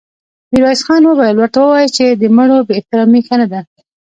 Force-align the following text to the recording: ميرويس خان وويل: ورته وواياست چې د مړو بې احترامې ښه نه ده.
ميرويس 0.51 0.81
خان 0.85 1.01
وويل: 1.05 1.35
ورته 1.37 1.57
وواياست 1.59 1.95
چې 1.97 2.05
د 2.21 2.23
مړو 2.37 2.57
بې 2.67 2.73
احترامې 2.77 3.19
ښه 3.27 3.35
نه 3.41 3.47
ده. 3.51 3.61